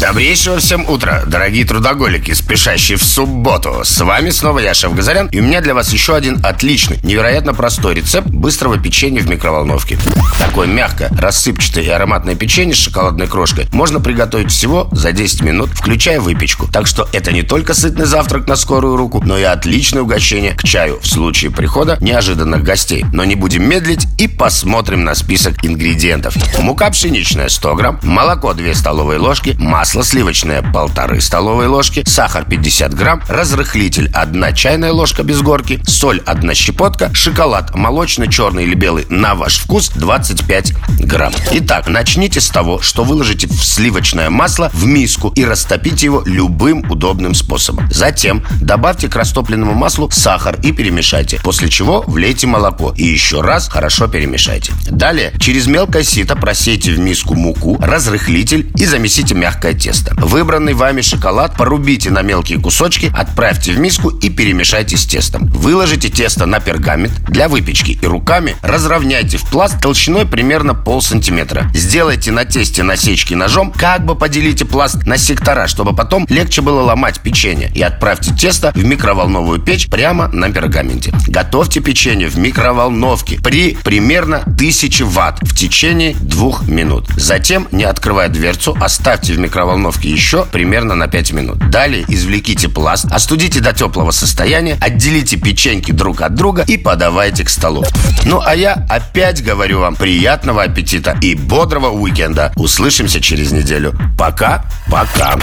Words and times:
Добрейшего 0.00 0.58
всем 0.58 0.88
утра, 0.88 1.24
дорогие 1.26 1.64
трудоголики, 1.64 2.32
спешащие 2.32 2.96
в 2.96 3.02
субботу. 3.02 3.80
С 3.82 4.00
вами 4.00 4.30
снова 4.30 4.60
я, 4.60 4.72
Шеф 4.72 4.94
Газарян, 4.94 5.26
и 5.26 5.40
у 5.40 5.42
меня 5.42 5.60
для 5.60 5.74
вас 5.74 5.92
еще 5.92 6.14
один 6.14 6.38
отличный, 6.44 7.00
невероятно 7.02 7.52
простой 7.52 7.96
рецепт 7.96 8.28
быстрого 8.28 8.78
печенья 8.78 9.20
в 9.20 9.28
микроволновке. 9.28 9.98
Такое 10.38 10.68
мягкое, 10.68 11.10
рассыпчатое 11.18 11.82
и 11.82 11.88
ароматное 11.88 12.36
печенье 12.36 12.76
с 12.76 12.78
шоколадной 12.78 13.26
крошкой 13.26 13.66
можно 13.72 13.98
приготовить 13.98 14.52
всего 14.52 14.88
за 14.92 15.10
10 15.10 15.42
минут, 15.42 15.70
включая 15.70 16.20
выпечку. 16.20 16.68
Так 16.72 16.86
что 16.86 17.08
это 17.12 17.32
не 17.32 17.42
только 17.42 17.74
сытный 17.74 18.06
завтрак 18.06 18.46
на 18.46 18.54
скорую 18.54 18.96
руку, 18.96 19.20
но 19.24 19.36
и 19.36 19.42
отличное 19.42 20.02
угощение 20.02 20.52
к 20.52 20.62
чаю 20.62 21.00
в 21.00 21.08
случае 21.08 21.50
прихода 21.50 21.98
неожиданных 22.00 22.62
гостей. 22.62 23.04
Но 23.12 23.24
не 23.24 23.34
будем 23.34 23.68
медлить 23.68 24.06
и 24.16 24.28
посмотрим 24.28 25.02
на 25.02 25.16
список 25.16 25.64
ингредиентов. 25.64 26.36
Мука 26.60 26.88
пшеничная 26.88 27.48
100 27.48 27.74
грамм, 27.74 28.00
молоко 28.04 28.54
2 28.54 28.74
столовые 28.74 29.18
ложки, 29.18 29.56
масло 29.58 29.87
масло 29.88 30.04
сливочное 30.04 30.60
полторы 30.60 31.18
столовые 31.22 31.70
ложки, 31.70 32.04
сахар 32.06 32.44
50 32.44 32.92
грамм, 32.92 33.22
разрыхлитель 33.26 34.10
1 34.12 34.54
чайная 34.54 34.92
ложка 34.92 35.22
без 35.22 35.40
горки, 35.40 35.80
соль 35.86 36.20
1 36.26 36.54
щепотка, 36.54 37.10
шоколад 37.14 37.74
молочный, 37.74 38.30
черный 38.30 38.64
или 38.64 38.74
белый 38.74 39.06
на 39.08 39.34
ваш 39.34 39.56
вкус 39.56 39.88
25 39.94 40.74
грамм. 41.00 41.32
Итак, 41.52 41.88
начните 41.88 42.42
с 42.42 42.50
того, 42.50 42.82
что 42.82 43.02
выложите 43.02 43.46
в 43.46 43.64
сливочное 43.64 44.28
масло 44.28 44.70
в 44.74 44.84
миску 44.84 45.32
и 45.34 45.42
растопите 45.46 46.04
его 46.04 46.22
любым 46.26 46.84
удобным 46.90 47.34
способом. 47.34 47.88
Затем 47.90 48.44
добавьте 48.60 49.08
к 49.08 49.16
растопленному 49.16 49.72
маслу 49.72 50.10
сахар 50.10 50.58
и 50.62 50.72
перемешайте, 50.72 51.40
после 51.42 51.70
чего 51.70 52.02
влейте 52.06 52.46
молоко 52.46 52.92
и 52.94 53.06
еще 53.06 53.40
раз 53.40 53.68
хорошо 53.68 54.06
перемешайте. 54.06 54.70
Далее 54.90 55.32
через 55.40 55.66
мелкое 55.66 56.02
сито 56.02 56.36
просейте 56.36 56.92
в 56.92 56.98
миску 56.98 57.34
муку, 57.34 57.78
разрыхлитель 57.80 58.70
и 58.76 58.84
замесите 58.84 59.34
мягкое 59.34 59.77
тесто. 59.78 60.14
Выбранный 60.16 60.74
вами 60.74 61.00
шоколад 61.00 61.56
порубите 61.56 62.10
на 62.10 62.22
мелкие 62.22 62.60
кусочки, 62.60 63.12
отправьте 63.14 63.72
в 63.72 63.78
миску 63.78 64.10
и 64.10 64.28
перемешайте 64.28 64.96
с 64.96 65.06
тестом. 65.06 65.46
Выложите 65.46 66.08
тесто 66.08 66.46
на 66.46 66.60
пергамент 66.60 67.12
для 67.28 67.48
выпечки 67.48 67.92
и 68.00 68.06
руками 68.06 68.56
разровняйте 68.62 69.38
в 69.38 69.48
пласт 69.48 69.80
толщиной 69.80 70.26
примерно 70.26 70.74
пол 70.74 71.00
сантиметра. 71.00 71.70
Сделайте 71.74 72.32
на 72.32 72.44
тесте 72.44 72.82
насечки 72.82 73.34
ножом, 73.34 73.72
как 73.72 74.04
бы 74.04 74.14
поделите 74.14 74.64
пласт 74.64 75.06
на 75.06 75.16
сектора, 75.16 75.68
чтобы 75.68 75.94
потом 75.94 76.26
легче 76.28 76.60
было 76.60 76.82
ломать 76.82 77.20
печенье. 77.20 77.70
И 77.74 77.82
отправьте 77.82 78.34
тесто 78.34 78.72
в 78.74 78.84
микроволновую 78.84 79.60
печь 79.60 79.88
прямо 79.88 80.28
на 80.28 80.50
пергаменте. 80.50 81.12
Готовьте 81.28 81.80
печенье 81.80 82.28
в 82.28 82.36
микроволновке 82.36 83.40
при 83.40 83.74
примерно 83.84 84.38
1000 84.38 85.04
ватт 85.04 85.38
в 85.42 85.56
течение 85.56 86.14
двух 86.14 86.66
минут. 86.66 87.06
Затем, 87.16 87.68
не 87.70 87.84
открывая 87.84 88.28
дверцу, 88.28 88.76
оставьте 88.80 89.32
в 89.32 89.38
микроволновке 89.38 89.67
микроволновке 89.68 90.08
еще 90.08 90.44
примерно 90.46 90.94
на 90.94 91.08
5 91.08 91.32
минут. 91.32 91.58
Далее 91.70 92.04
извлеките 92.08 92.68
пласт, 92.68 93.06
остудите 93.10 93.60
до 93.60 93.72
теплого 93.72 94.10
состояния, 94.12 94.78
отделите 94.80 95.36
печеньки 95.36 95.92
друг 95.92 96.22
от 96.22 96.34
друга 96.34 96.64
и 96.66 96.78
подавайте 96.78 97.44
к 97.44 97.50
столу. 97.50 97.84
Ну 98.24 98.40
а 98.44 98.54
я 98.54 98.86
опять 98.88 99.44
говорю 99.44 99.80
вам 99.80 99.96
приятного 99.96 100.62
аппетита 100.62 101.18
и 101.20 101.34
бодрого 101.34 101.90
уикенда. 101.90 102.52
Услышимся 102.56 103.20
через 103.20 103.52
неделю. 103.52 103.94
Пока, 104.18 104.64
пока. 104.90 105.36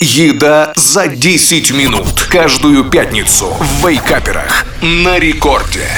Еда 0.00 0.72
за 0.76 1.08
10 1.08 1.72
минут. 1.72 2.28
Каждую 2.30 2.84
пятницу 2.84 3.48
в 3.58 3.86
Вейкаперах. 3.86 4.66
На 4.80 5.18
рекорде. 5.18 5.88